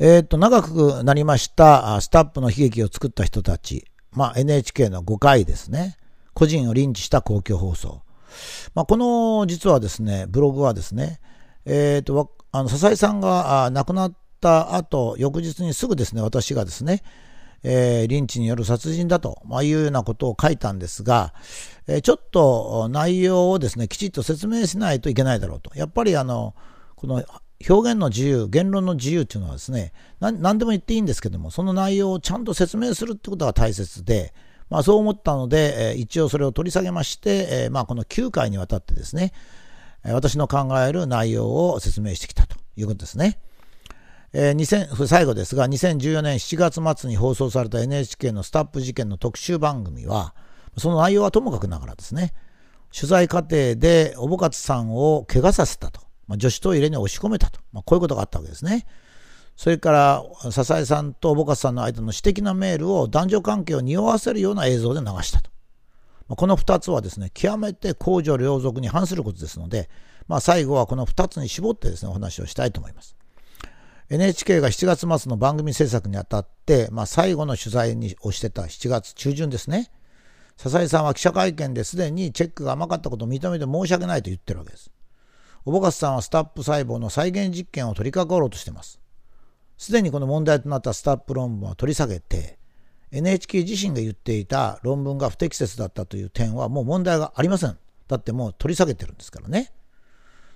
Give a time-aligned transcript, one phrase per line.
[0.00, 5.96] えっ、と、長くなりましたスタップの悲劇を作った人たち、まあ、NHK の5回ですね。
[6.34, 8.02] 個人をリンチした公共放送。
[8.74, 11.20] まあ、この、実はですね、ブログはですね、
[11.64, 17.02] えっ、と、あの、笹井さんが亡くなった後、翌日にすぐですね、私がですね、
[17.64, 21.34] えー、リンチによる殺人だと、まあ、いうようなことを書いたんですが、
[21.88, 25.72] えー、ちょっと内容をですね、きちっと説明しないといけないだろうと。
[25.74, 26.54] やっぱりあの、
[26.94, 27.24] この
[27.68, 34.32] 表現の自由、言論の自由っていうのはですね、何でも言っていいんですけども、その内容をちゃんと説明するってことが大切で、
[34.70, 39.32] まあ、そう思ったので、一応それを取り下げまして、まあ、この9回にわたってですね、
[40.04, 43.40] 私の考える内容を説明してきたということですね。
[44.32, 50.34] えー、最後ですが、2014年7月末に放送された NHK のスタップ事件の特集番組は、
[50.76, 52.34] その内容はともかくながらですね、
[52.94, 56.07] 取材過程でおぼかつさんを怪我させたと。
[56.28, 58.86] まあ、女子トイレに押し込めたと、まあ、こういうことがあったわけですね。
[59.56, 65.50] それから笹井さんとボカさんの間の私的なメールを男女関係を匂わせるような映像で流したと。
[66.28, 69.90] まあ、この2つはですね、極めて公序良俗に反することですので、
[70.28, 73.16] まあ、最後はこの2つに絞ってですね、お話をしたいと思います。
[74.10, 79.90] NHK が7月末の番組制作にあたって、まあ、最後の取材にをしてた7月中旬ですね。
[80.56, 84.90] 笹井さんは記者会見ですでにチェックが甘かったことを認めて申し訳ないと言ってるわけです。
[85.68, 88.98] おぼかさんはスタップ細胞の再現実験を取り掛かろうとしています。
[89.76, 92.58] すでにこの問題となったスタップ論文は取り下げて、
[93.10, 97.76] NHK 自身が言っていた論文が不適切だったという点はもう問題がありません。
[98.08, 99.70] だってもう取り下げてるんですからね。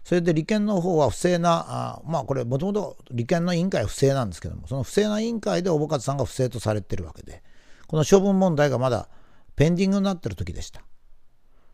[0.03, 7.43] それで利権の方は不正な、あまあこれもともと利権の委員会は不正なんですけども、その不正な委員会でおぼかさんが不正とされてるわけで、
[7.87, 9.11] この処分問題がまだ
[9.57, 10.83] ペンディングになってる時でした。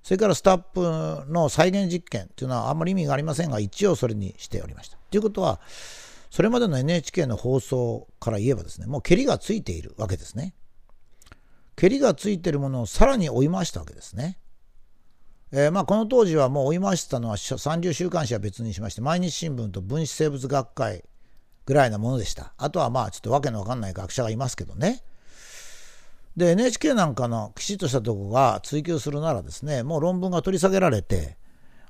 [0.03, 4.97] それからスタップの再現実験というのはあんまり意味がありませんが、一応それにしておりました。
[5.11, 5.61] ということは、
[6.31, 10.55] それまでの NHK の放送から言えばですね、もうけりがついているわけですね。
[11.77, 14.39] けりがついているものをさらに追い回したわけですね。
[15.53, 21.05] えー、まあこの当時はもう追い回してたのは三流週刊誌は別にしまして、毎日新聞と分子生物学会
[21.65, 22.53] ぐらいなものでした。
[22.59, 25.03] あとはまあちょっとわけのわかんない学者がいますけどね。
[26.39, 31.37] で NHK なんかのきちっとしたとこが追求するならですねもう論文が取り下げられて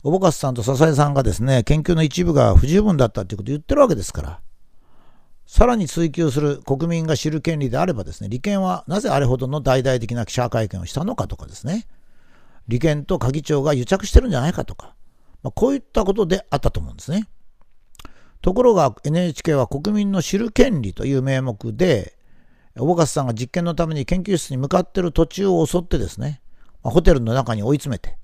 [0.03, 4.41] おぼかすさんと笹井さんがですね研究の一部が不十分だったということを言ってるわけですから
[5.45, 11.87] さらに追求する国民が知る権利であればですね利権はなぜあれほどの大々的な記者会見をしたのかとかですね
[12.69, 14.95] 利権と鍵長が癒着してるんじゃないかとか、
[15.43, 17.29] まあ、こういったことであったと思うんですね。
[18.41, 22.18] ところが NHK は国民の知る権利という名目で
[22.81, 26.41] おぼかさんが実験のために研究室に向かってる途中を襲ってですね、
[26.83, 28.19] まあ、ホテルの中に追い詰めて、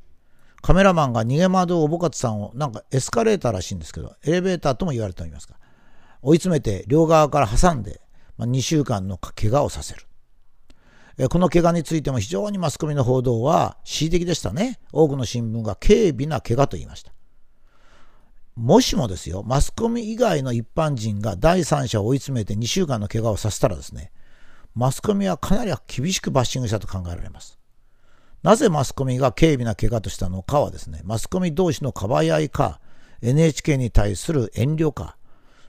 [0.63, 5.57] カメラマンが逃げ惑うおぼかつさんを、なんかエスカレーターらしいんですけど、エレベーターとも言われておりますが、
[6.23, 8.01] 追い詰めて両側から挟んで、
[8.39, 10.07] まあ、2週間の怪我をさせる。
[11.29, 14.81] この怪我についても非常にマスコミの報道は恣意的でしたね。
[14.93, 17.13] 多くの新聞が軽微な怪我と言いました。
[18.57, 24.13] もしもですよ、マスコミ以外の一般人が第三者を追い詰めて2週間の怪我をさせたらですね、
[24.75, 27.59] マスコミはかなり厳しくバッシングしたと考えられます。
[28.43, 32.81] なぜマスコミが軽微な怪我としたのかはですね、マスコミ同士のかばい合いか、
[33.23, 35.17] NHK に対する遠慮か、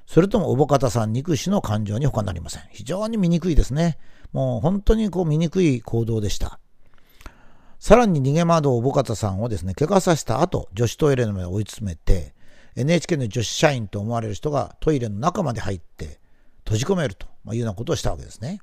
[0.07, 2.63] それともおぼかたさん憎しの感情に他なりません。
[2.71, 3.97] 非常に醜いですね。
[4.33, 6.59] もう本当にこう醜い行動でした。
[7.79, 12.33] さらに逃げ惑うおぼかたさんをですね、怪我させた後、女子トイレの上追い詰めて、
[12.75, 16.19] NHK の女子社員と思われる人がトイレの中まで入って
[16.65, 18.59] 閉じ込めるというようなことをしたわけですね。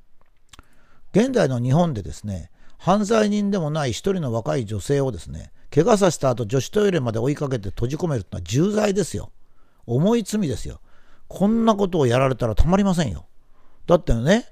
[1.12, 9.30] 現代の日本でですね、犯罪人でもない一人の若い女性をですね、怪我させた後女子トイレまで追いかけて閉じ込めるってのは重罪ですよ。
[9.86, 10.80] 重い罪ですよ。
[11.28, 13.26] こんなことをやられたらたまりませんよ。
[13.86, 14.46] だってね、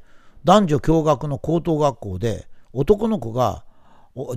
[0.44, 3.64] 男女共学の高等学校で男の子が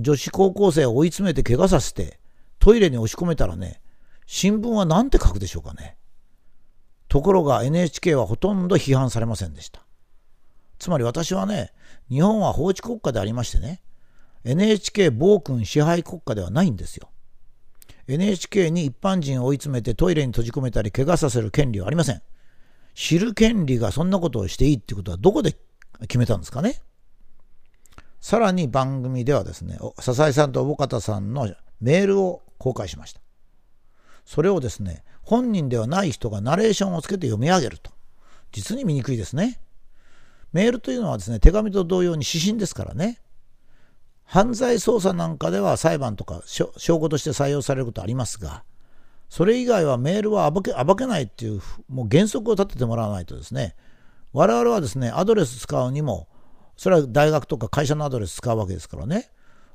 [0.00, 2.20] 女子高校生を追い詰めて怪我させて
[2.58, 3.80] トイレに押し込めたらね、
[4.26, 5.96] 新聞は何て書くでしょうかね。
[7.08, 9.83] ところが NHK はほとんど批判されませんでした。
[10.78, 11.72] つまり私はね、
[12.08, 13.82] 日本は法治国家でありましてね、
[14.44, 17.10] NHK 暴君支配国家ではないんですよ。
[18.06, 22.22] NHK に一般人を追い詰めてトイレに閉じ込めたり怪我させる権利はありません。
[22.94, 25.56] 知る権利がそんなことをしていいってことはどこで
[26.02, 26.80] 決めたんですかね
[28.20, 33.20] さらに番組ではですね、笹井さんと小方さんのメールを公開しました。
[34.24, 37.90] それをですね、本人ではない人がナレーションをつけて読み上げると。
[38.52, 39.60] 実に醜いですね。
[40.54, 43.20] メールというのはですね、手紙と同様に指針ですからね。
[44.22, 48.62] 犯罪捜査なんかでは裁判とか証拠として採用されることありますが、
[49.28, 53.74] それ以外はメールは暴け暴けないっていうもう原則を立ててもらわないとですね、
[54.32, 56.28] 我々はですね、アドレス使うにも、
[56.76, 59.30] それは大学とか会社のアドレス使うわけですからね。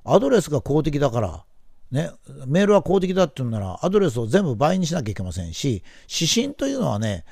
[0.05, 1.43] アドレスが公的だから、
[1.91, 2.11] ね、
[2.47, 7.25] メールは公的だって言うなら、アドレスを全部倍にしなきゃいけませんし、指針というのはね、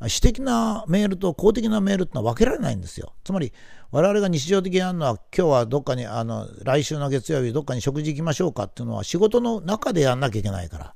[0.00, 3.14] 私的なメールと公的なメールってのは分けられないんですよ。
[3.24, 3.52] つまり、
[3.90, 10.94] 我々が日常的にやるのは、今日はどっかに、あの、来週の月曜日どっかに食事行きましょうかっていうのは仕事の中でやんなきゃいけないから。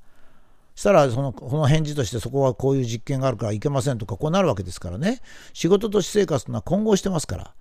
[0.79, 5.21] したらそのこの返事としてそこはこういう実験があるからいけませんとかこうなるわけですからね
[5.53, 7.55] 仕事と私生活というのは混合してますから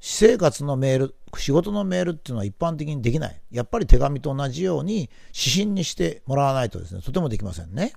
[0.00, 7.92] 私生活のメール仕事のメールっていうのは一般的にできないやっぱり手紙と同じように指針にしてもらわないとですねとてもできませんね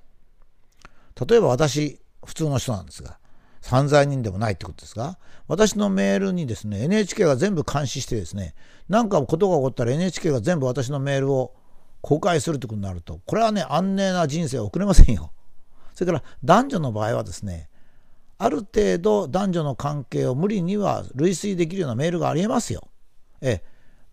[1.25, 3.17] 例えば私普通の人なんですが
[3.63, 5.17] 犯罪人でもないってことですが
[5.47, 8.55] 私のメールにですね NHK が全部監視してですね
[8.87, 11.53] 何かことが起こったら NHK が全部私のメールを
[12.01, 15.31] 公開するということになると、これはね、安寧な人生を送れませんよ。
[15.93, 17.69] それから男女の場合はですね、
[18.37, 22.87] ある程度男女の関係を無理には類推できるようなメールがありえますよ。
[23.41, 23.61] え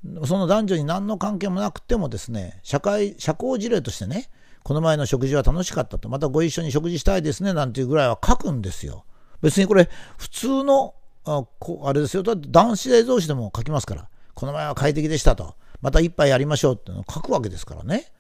[0.05, 4.29] え、その男女に何の関係もなくてもですね、社会、社交辞令としてね、
[4.67, 9.05] この前の食事は楽しかったと、またご一緒に食事したいですね、なんていうぐらいは書くんですよ。
[9.41, 11.45] 別にこれ、普通の、あ
[11.85, 15.55] あれですよ、だって男子同士でも書きますから、この前は快適でしたと。
[15.83, 18.11] また一杯やりましょうっていうのを書くわけですからね。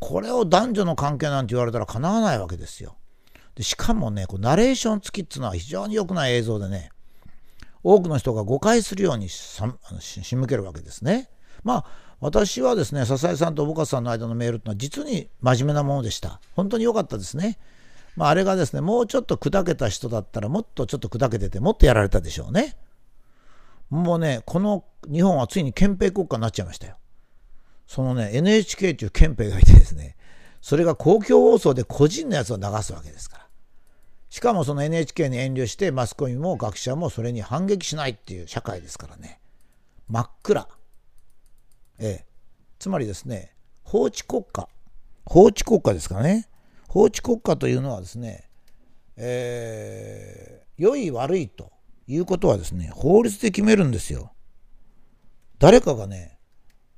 [0.00, 2.96] これを男女の関係なんて言われたらかなわないわけですよ。
[3.54, 6.90] でしかもね、こうナレーション付きっていうのは非常に良くない映像でね、
[7.84, 11.30] 多くの人が誤解するように仕向けるわけですね。
[11.62, 16.40] まあ、私はですね、笹井さんと岡さんの間のメールっていうのは実に真面目なものでした。
[16.54, 17.58] 本当に良かったですね。
[18.16, 22.76] まあ、あれがですね、もうちょっと砕けた人だったら、もっとちょっと砕けてて、もっとやられたでしょうね。
[23.90, 26.96] もうね、この日本はついに憲兵国家になっちゃいましたよ。
[27.86, 30.16] そのね、NHK という憲兵がいてですね、
[30.62, 33.46] それが公共放送で個人のやつを流すわけですから。
[34.30, 39.40] しかもその NHK に遠慮してマスコミも学者もそれに反撃しないっていう社会ですからね。
[40.08, 40.66] 真っ暗。
[41.98, 42.26] ええ。
[42.78, 44.68] つまりですね、法治国家。
[45.24, 46.48] 法治国家ですかね。
[46.88, 48.48] 法治国家というのはですね、
[49.16, 51.72] えー、良い悪いと
[52.06, 54.32] いうことはですね、法律で決めるんですよ。
[55.58, 56.38] 誰かがね、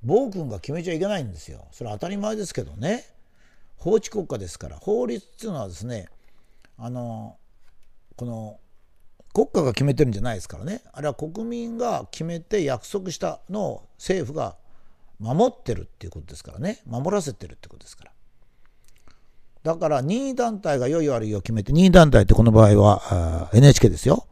[0.03, 1.67] 暴君が決めちゃいけないんですよ。
[1.73, 3.05] それは当たり前ですけどね。
[3.77, 6.09] 法治国家ですから、法律っていうのはですね、
[6.77, 7.37] あの、
[8.17, 8.59] この、
[9.33, 10.83] 国家が決めてるんじゃないですからね。
[10.93, 14.57] あれは国民が決めて約束したのを政府が
[15.19, 16.81] 守ってるっていうことですからね。
[16.87, 18.13] 守らせてるってことですから。
[19.65, 24.27] だから任意団体が良い悪いを決めて、任意団体ってこの場合は NHK ですよ。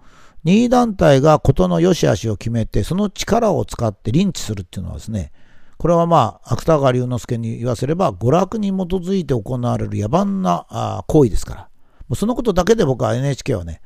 [0.45, 5.33] 任意団体が事の良し悪しを決めて、その力を使ってリンチするっていうのはですね、
[5.77, 11.61] これはまあ、芥川龍之介に言わせれば、娯楽に基づいて行われる野蛮な行為ですから。
[12.09, 13.83] もうそのことだけで僕は NHK はね、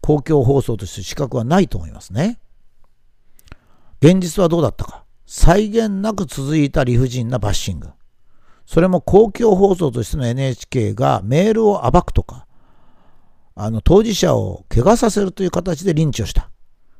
[0.00, 2.40] 公共放送として資格はないと思いますね。
[4.02, 5.04] 現実はどうだったか。
[5.32, 7.90] 際限なく続いた理不尽なバッシング。
[8.66, 12.48] それも公共放送としての NHK がメールを暴くとか、
[13.54, 16.50] あの当事者を怪我させるという形でリンチをした。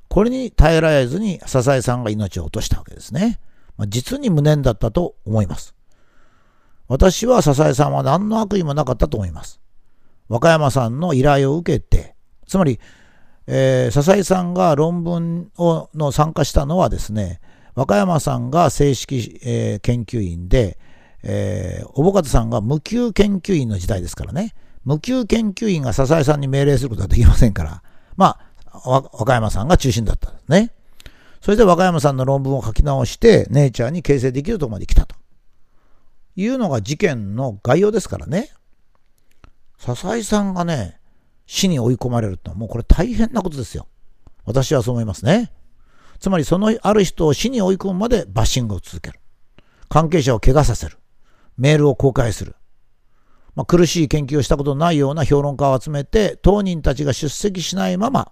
[0.09, 3.41] これに耐えられずに笹井さんが命を落としたわけですね。
[3.77, 5.75] まあ、実に無念だったと思います。
[6.87, 9.61] 私は笹井さんは何の悪意もなかったと思います。
[10.29, 12.15] 和歌山さんの依頼を受けて、
[12.47, 12.79] つまり、
[13.49, 17.41] えー、笹井さんが論文をの参加したのはですね、
[17.75, 20.79] 和歌山さんが正式、えー、研究員で、
[21.23, 24.55] えー、おぼかたさんが無給研究員の時代ですからね。
[24.85, 27.83] 無給研究員が笹井さんに命令することはできませんから、
[28.17, 30.73] まあ、和歌山さんが中心だったんですね。
[31.41, 35.17] それで和歌山さんの論文を書き直して、ネイチャーに形成できるところまで来たと。
[36.37, 38.51] いうのが事件の概要ですからね。
[39.79, 40.99] 笹井さんがね、
[41.47, 43.89] 死に追い込まれるってのはもうこれ大変なことですよ。
[44.45, 45.53] 私はそう思いますね。
[46.21, 49.19] つまりそのある人を死に追い込むまでバッシングを続ける。
[49.89, 50.99] 関係者を怪我させる。
[51.57, 52.57] メールを公開する。
[53.55, 58.31] まあ、苦しい研究をしたことのないような評論家を集めて、当人たちが出席しないまま、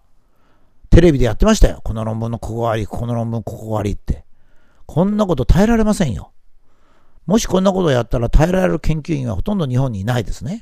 [0.91, 1.81] テレビでやってましたよ。
[1.83, 4.25] この論文のここが悪い、この論文ここが悪いって。
[4.87, 6.33] こんなこと耐えられませんよ。
[7.27, 10.61] もしこんなことをやったら耐えられる研究員はほとんど日本にいないですね。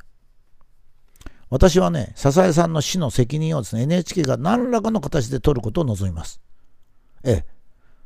[1.48, 6.40] 私はね、笹江さんの死の責任をですね、NHK が何らかの形で取ることを望みます。
[7.26, 7.44] ええ。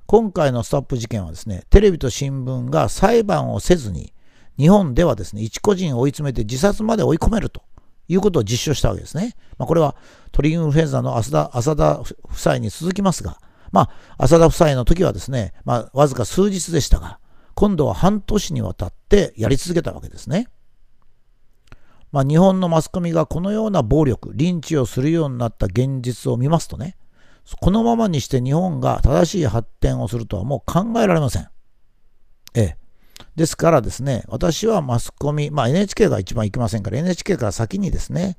[0.07, 4.13] 今回のストップ事件はですね、テレビと新聞が裁判をせずに、
[4.59, 7.63] 日本ではですね、一個人を追い詰めて自殺まで追い込めると
[8.09, 9.37] いうことを実証したわけですね。
[9.59, 9.95] まあ、これは
[10.33, 13.39] 鳥インフルエンザの浅田浅田夫妻に続きますが、
[13.71, 13.83] ま
[14.17, 17.21] あ、浅田夫妻の時はですね、まあ、わずか数日でしたが、
[17.55, 20.49] 今度は半年にわたってやり続けたわけですね。
[22.11, 26.97] まあ、日本のマスコミがこのような暴力、リンチをするようになった現実を見ますとね、
[27.59, 31.49] このままにして日本が正しい発展をするとはもう考えられません。
[32.55, 32.77] ええ。
[33.37, 38.39] ですからですね、私はマスコミ、まあ NHK が一番いけませんから、NHK から先にですね、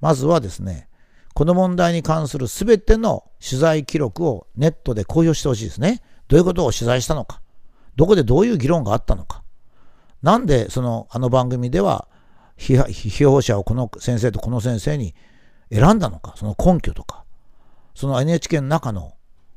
[0.00, 0.88] まずはですね、
[1.34, 6.00] この問題に関する全ての取材記録をネットで公表してほしいですね。
[6.28, 7.42] どういうことを取材したのか。
[7.94, 9.42] どこでどういう議論があったのか。
[10.22, 12.08] なんでそのあの番組では
[12.56, 15.14] 批評者をこの先生とこの先生に
[15.70, 17.25] 選んだのか、その根拠とか、
[17.96, 19.14] その NHK の中の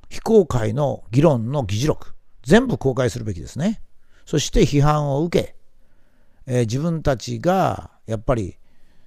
[0.09, 3.81] 非公開の議論の議事録、全部公開するべきですね。
[4.25, 5.55] そして批判を受け、
[6.47, 8.57] えー、自分たちがやっぱり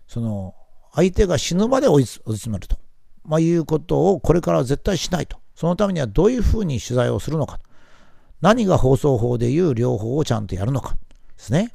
[0.07, 0.55] その
[0.93, 2.77] 相手が死ぬまで追い詰めると、
[3.25, 5.39] まあ、いうことをこれからは絶対しないと。
[5.55, 7.59] そのためにはどういうふうに取材をするのか。
[8.43, 10.99] 何が放送法でいう両方をちゃんとやるのかで
[11.37, 11.73] すね。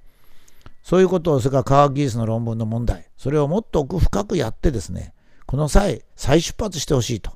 [0.83, 5.13] そういうことを、それから科学技術の論文の問題、それをもっと奥深くやってですね、
[5.45, 7.31] この際、再出発してほしいと。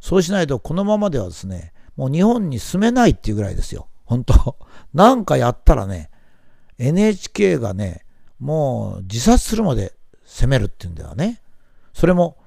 [0.00, 3.88] そうしないと、このままではですね、もう日本に住めないっていうぐらいですよ。
[4.04, 4.56] 本当
[4.94, 6.10] なんかやったらね、
[6.78, 8.04] NHK がね、
[8.38, 9.92] もう自殺するまで
[10.24, 11.42] 責めるっていうんだよね。
[11.92, 12.38] それも、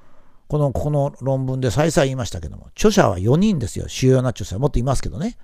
[0.47, 3.87] この、この論文で再々言いましたけども、著者は4人ですよ。
[3.87, 5.37] 主要な著者はもっといますけどね。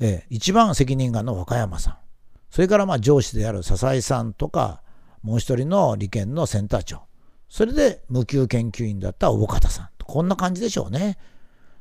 [0.00, 1.96] ええ、一番責任があるの若山さん。
[2.50, 4.82] それからまあ上司である笹井さんとか、
[5.22, 7.02] もう一人の理研のセンター長。
[7.48, 9.88] それで無給研究員だった大方さん。
[10.06, 11.18] こんな感じでしょうね。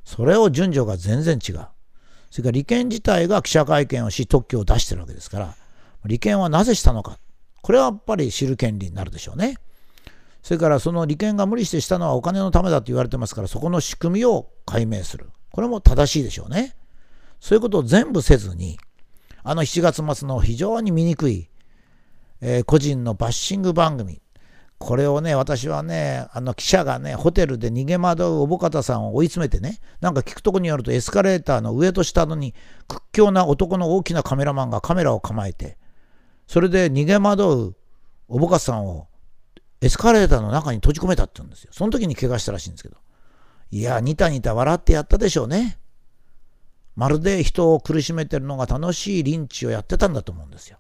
[0.04, 1.68] それを順序が全然違う。
[2.30, 5.56] それから利権自体が記者会見をし特許を出してるわけですから、
[6.06, 7.20] 利権はなぜしたのか。
[7.62, 9.58] これはやっぱり知る権利になるでしょうね。
[10.42, 15.30] それからその利権が無理してしたのはお金のためだと言われてますから、そこの仕組みを解明する。
[15.52, 16.76] これも正しいでしょうね。
[17.40, 18.80] そういうことを全部せずに、
[19.44, 21.50] あの7月末の非常に醜い、
[22.42, 24.23] えー、個人のバッシング番組。
[24.80, 32.54] これをね、私はね、あの記者がね、ホテルで逃げ惑うおぼかたさんを追い詰めてね、なんか聞くとこによるとエスカレーターの上と下のに
[32.88, 35.78] 屈強な男の大きなカメラマンがカメラを構えて、
[36.48, 37.76] それで逃げ惑う
[38.28, 39.08] おぼかたさんを
[39.82, 41.72] エスカレーターの中に閉じ込めたって言うんですよ。
[41.74, 42.98] その時に怪我したらしいんですけど。
[43.72, 45.80] いや、ニタニタ笑ってやったでしょうね。
[46.96, 50.78] まるで人を苦しめてるのが楽しいリンチをやってたんだと思うんですよ。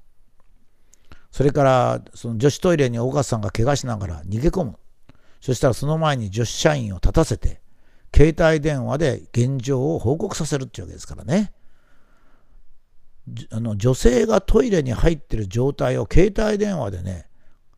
[1.34, 4.76] それからその女子トイレに大勝さんが怪我しながら逃げ込む。
[5.42, 7.60] そしたらその前に女子社員を立たせて
[8.16, 11.52] 携帯電話で現状を報告させるっていうわけですからね。
[13.52, 17.28] あの女性がトイレに入ってる状態を携帯電話でね、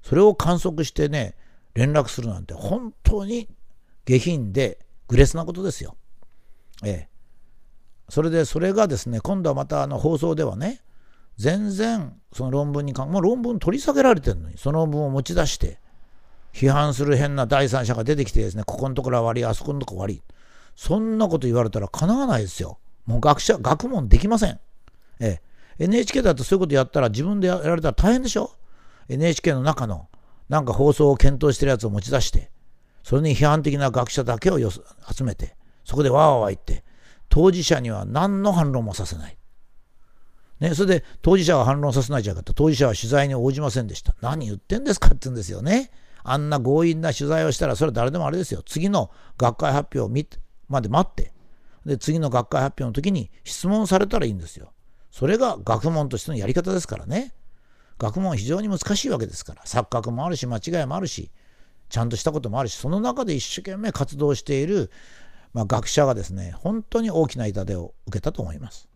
[0.04, 1.38] それを観測してね、
[1.76, 3.48] 連絡するなんて本当に
[4.04, 5.96] 下品でグレスなことですよ。
[6.84, 7.10] ええ。
[8.10, 10.82] それでそれがですね今度はまたあの放送ではね
[11.38, 15.80] 全然その論文にかもう論文取り下げられてるのにその論文を持ち出して
[16.54, 20.24] 批判する変な第三者が出てきてですねここのところは悪いあそこのところ悪い。
[20.76, 22.80] そんなこと言われたらかなわないですよ。
[23.06, 24.60] もう学者学問できません。
[25.20, 25.42] え
[25.80, 25.86] え。
[25.86, 28.52] NHK だとそういうことやったら自分でやられたら大変でしょ。
[29.10, 30.08] NHK の中の
[30.48, 32.50] なんか放送を検討してるやつを持ち出して
[33.04, 34.82] それに批判的な学者だけを集
[35.24, 36.84] めてそこでわーわー言って
[37.30, 39.38] 当事者には何の反論もさせない。
[40.60, 44.16] ね、それで当事者が反論させないじゃなかった当事者は取材に応じませんでした。
[44.22, 45.92] 何言ってんですかって言うんですよね。
[46.24, 48.62] あんな強引な取材をしたらそれは誰でもあれですよ。
[48.66, 50.28] 次の学会発表
[50.70, 51.34] まで待って、
[51.86, 54.72] で、次の学会発表の時に質問されたらいいんですよ。
[55.12, 57.34] それが学問としてのやり方ですからね。
[57.98, 59.64] 学問は非常に難しいわけですから。
[59.64, 61.32] 錯覚もあるし、間違いもあるし、
[61.90, 64.90] ちゃんとしたこともあるし、その中で一生懸命活動している
[65.56, 68.90] まあ、学者がですね、本当に大きな痛手を受けたと思います。